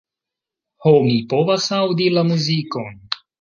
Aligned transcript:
Ho, 0.85 0.93
mi 1.07 1.17
povas 1.33 1.67
aŭdi 1.81 2.09
la 2.17 2.25
muzikon. 2.31 2.99